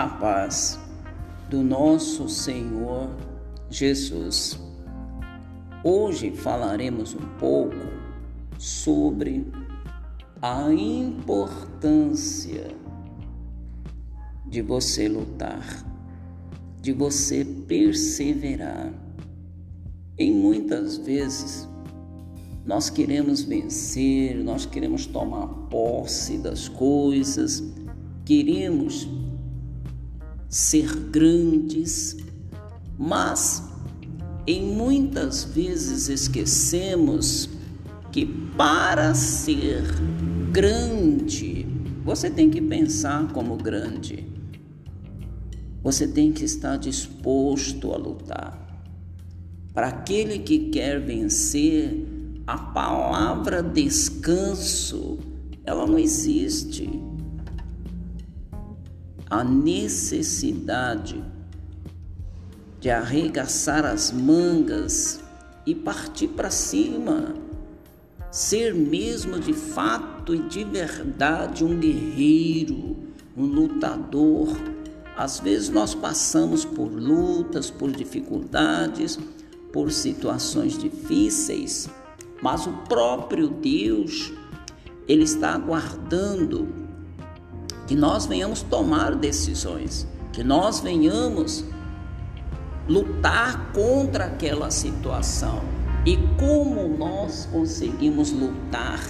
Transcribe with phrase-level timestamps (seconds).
[0.00, 0.80] a paz
[1.50, 3.10] do nosso Senhor
[3.68, 4.58] Jesus.
[5.84, 7.76] Hoje falaremos um pouco
[8.56, 9.46] sobre
[10.40, 12.68] a importância
[14.46, 15.84] de você lutar,
[16.80, 18.90] de você perseverar.
[20.16, 21.68] Em muitas vezes
[22.64, 27.62] nós queremos vencer, nós queremos tomar posse das coisas,
[28.24, 29.06] queremos
[30.50, 32.16] ser grandes,
[32.98, 33.62] mas
[34.44, 37.48] em muitas vezes esquecemos
[38.10, 39.84] que para ser
[40.50, 41.64] grande,
[42.04, 44.26] você tem que pensar como grande.
[45.84, 48.84] Você tem que estar disposto a lutar.
[49.72, 52.04] Para aquele que quer vencer,
[52.44, 55.18] a palavra descanso,
[55.64, 56.90] ela não existe
[59.30, 61.24] a necessidade
[62.80, 65.20] de arregaçar as mangas
[65.64, 67.34] e partir para cima,
[68.28, 72.96] ser mesmo de fato e de verdade um guerreiro,
[73.36, 74.48] um lutador.
[75.16, 79.16] Às vezes nós passamos por lutas, por dificuldades,
[79.72, 81.88] por situações difíceis,
[82.42, 84.32] mas o próprio Deus,
[85.06, 86.79] ele está aguardando
[87.90, 91.64] que nós venhamos tomar decisões, que nós venhamos
[92.86, 95.60] lutar contra aquela situação.
[96.06, 99.00] E como nós conseguimos lutar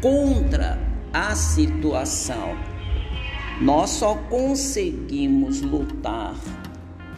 [0.00, 0.78] contra
[1.12, 2.56] a situação?
[3.60, 6.34] Nós só conseguimos lutar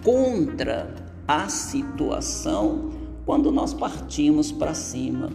[0.02, 0.92] contra
[1.28, 2.90] a situação
[3.24, 5.30] quando nós partimos para cima.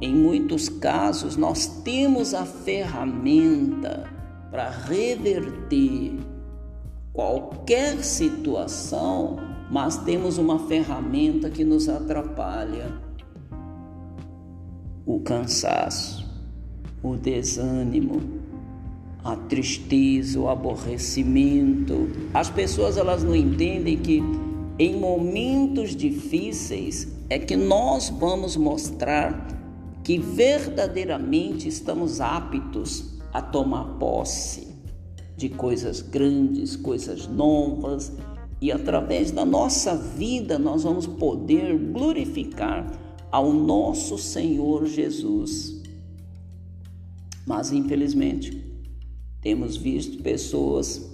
[0.00, 4.04] Em muitos casos, nós temos a ferramenta
[4.50, 6.18] para reverter
[7.14, 9.38] qualquer situação,
[9.70, 12.92] mas temos uma ferramenta que nos atrapalha:
[15.06, 16.28] o cansaço,
[17.02, 18.20] o desânimo,
[19.24, 22.08] a tristeza, o aborrecimento.
[22.34, 24.22] As pessoas elas não entendem que
[24.78, 29.56] em momentos difíceis é que nós vamos mostrar
[30.06, 34.68] que verdadeiramente estamos aptos a tomar posse
[35.36, 38.12] de coisas grandes, coisas novas,
[38.60, 42.88] e através da nossa vida nós vamos poder glorificar
[43.32, 45.82] ao nosso Senhor Jesus.
[47.44, 48.64] Mas infelizmente,
[49.42, 51.10] temos visto pessoas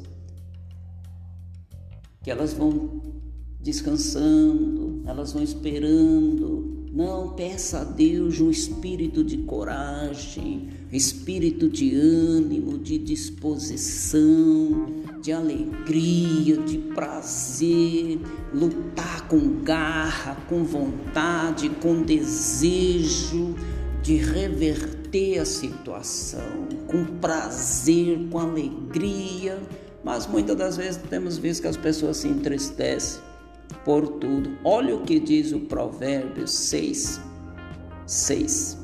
[2.22, 3.00] que elas vão
[3.58, 12.76] descansando, elas vão esperando, não, peça a Deus um espírito de coragem, espírito de ânimo,
[12.76, 14.92] de disposição,
[15.22, 18.20] de alegria, de prazer,
[18.52, 23.54] lutar com garra, com vontade, com desejo
[24.02, 29.58] de reverter a situação, com prazer, com alegria.
[30.04, 33.31] Mas muitas das vezes temos visto que as pessoas se entristecem
[33.84, 34.56] por tudo.
[34.64, 37.20] Olha o que diz o Provérbio 6,
[38.06, 38.78] 6.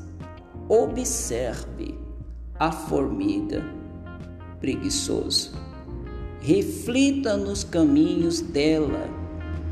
[0.68, 1.94] Observe
[2.58, 3.64] a formiga
[4.60, 5.52] preguiçoso.
[6.40, 9.08] Reflita nos caminhos dela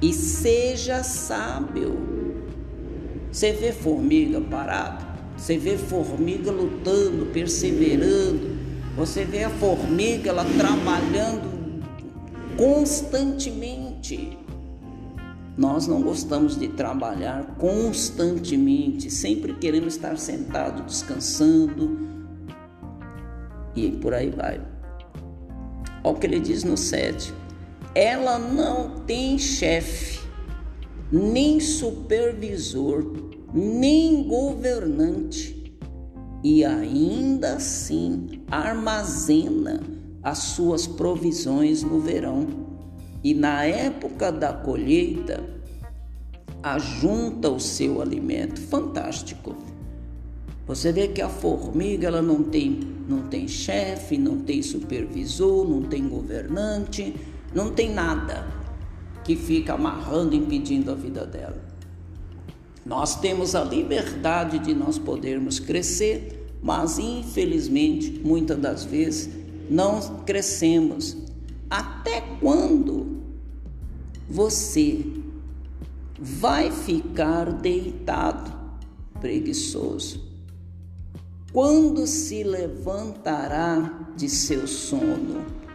[0.02, 1.96] e seja sábio.
[3.30, 5.04] Você vê formiga parada,
[5.36, 8.56] você vê formiga lutando, perseverando,
[8.96, 11.82] você vê a formiga ela trabalhando
[12.56, 14.38] constantemente.
[15.56, 21.98] Nós não gostamos de trabalhar constantemente, sempre queremos estar sentado, descansando
[23.74, 24.60] e por aí vai.
[26.04, 27.32] Olha o que ele diz no 7.
[27.94, 30.20] Ela não tem chefe,
[31.10, 33.12] nem supervisor,
[33.54, 35.74] nem governante,
[36.44, 39.80] e ainda assim armazena
[40.22, 42.46] as suas provisões no verão
[43.24, 45.55] e na época da colheita
[46.74, 48.60] ajunta o seu alimento.
[48.60, 49.54] Fantástico.
[50.66, 55.82] Você vê que a formiga ela não tem, não tem chefe, não tem supervisor, não
[55.82, 57.14] tem governante,
[57.54, 58.44] não tem nada
[59.22, 61.64] que fica amarrando, impedindo a vida dela.
[62.84, 69.30] Nós temos a liberdade de nós podermos crescer, mas infelizmente, muitas das vezes,
[69.70, 71.16] não crescemos.
[71.70, 73.20] Até quando
[74.28, 75.04] você
[76.18, 78.52] vai ficar deitado,
[79.20, 80.24] preguiçoso.
[81.52, 85.66] Quando se levantará de seu sono?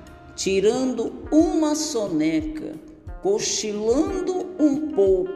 [0.41, 2.73] tirando uma soneca,
[3.21, 5.31] cochilando um pouco,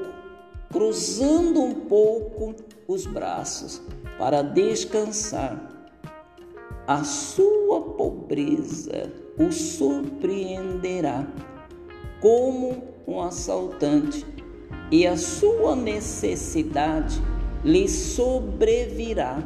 [0.72, 2.56] cruzando um pouco
[2.88, 3.84] os braços
[4.18, 5.94] para descansar.
[6.88, 11.28] A sua pobreza o surpreenderá
[12.20, 14.26] como um assaltante,
[14.96, 17.22] e a sua necessidade
[17.66, 19.44] lhe sobrevirá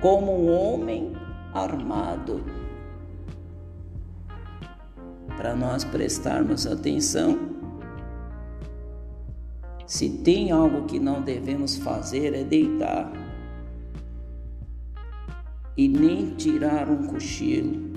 [0.00, 1.12] como um homem
[1.52, 2.40] armado.
[5.36, 7.36] Para nós prestarmos atenção,
[9.88, 13.12] se tem algo que não devemos fazer é deitar
[15.76, 17.90] e nem tirar um cochilo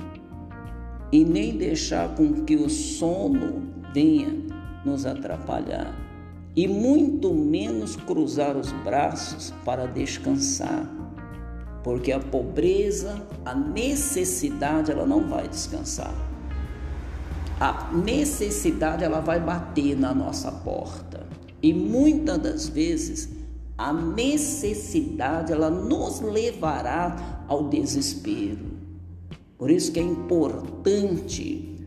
[1.11, 3.61] e nem deixar com que o sono
[3.93, 4.35] venha
[4.83, 6.08] nos atrapalhar
[6.55, 10.89] e muito menos cruzar os braços para descansar,
[11.83, 16.13] porque a pobreza, a necessidade, ela não vai descansar.
[17.59, 21.27] A necessidade ela vai bater na nossa porta
[21.61, 23.29] e muitas das vezes
[23.77, 28.79] a necessidade ela nos levará ao desespero.
[29.57, 31.77] Por isso que é importante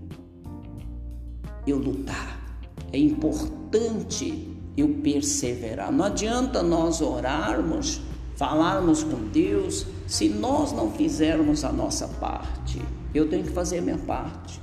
[1.66, 2.58] eu lutar.
[2.92, 5.92] É importante eu perseverar.
[5.92, 8.00] Não adianta nós orarmos,
[8.36, 12.80] falarmos com Deus, se nós não fizermos a nossa parte.
[13.14, 14.60] Eu tenho que fazer a minha parte.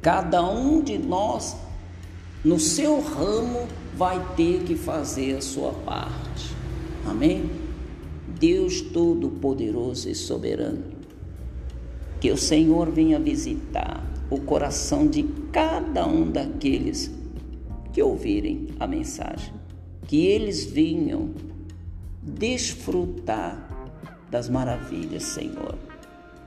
[0.00, 1.56] Cada um de nós,
[2.44, 3.66] no seu ramo,
[3.96, 6.54] vai ter que fazer a sua parte.
[7.06, 7.50] Amém?
[8.38, 10.94] Deus Todo-Poderoso e Soberano
[12.24, 17.10] que o Senhor venha visitar o coração de cada um daqueles
[17.94, 19.54] que ouvirem a mensagem,
[20.08, 21.30] que eles venham
[22.20, 23.70] desfrutar
[24.28, 25.76] das maravilhas, Senhor.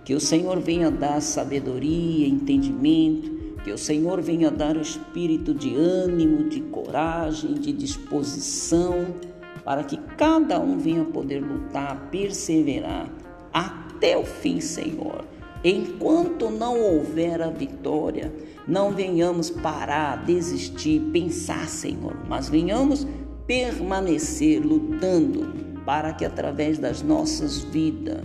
[0.03, 3.31] Que o Senhor venha dar sabedoria, entendimento,
[3.63, 9.15] que o Senhor venha dar o espírito de ânimo, de coragem, de disposição,
[9.63, 13.09] para que cada um venha poder lutar, perseverar
[13.53, 15.23] até o fim, Senhor
[15.63, 18.31] Enquanto não houver a vitória,
[18.68, 23.07] não venhamos parar, desistir, pensar, Senhor, mas venhamos
[23.45, 28.21] permanecer lutando para que através das nossas vidas,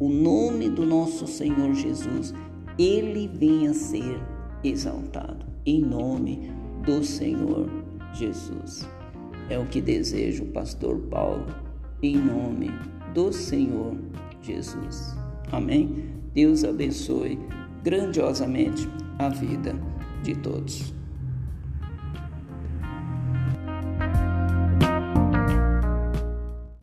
[0.00, 2.34] o nome do nosso Senhor Jesus,
[2.78, 4.18] ele venha ser
[4.64, 5.44] exaltado.
[5.64, 6.50] Em nome
[6.84, 7.68] do Senhor
[8.14, 8.88] Jesus.
[9.48, 11.46] É o que deseja o pastor Paulo,
[12.02, 12.70] em nome
[13.14, 13.94] do Senhor
[14.40, 15.14] Jesus.
[15.52, 16.11] Amém?
[16.34, 17.38] Deus abençoe
[17.82, 18.88] grandiosamente
[19.18, 19.74] a vida
[20.22, 21.01] de todos.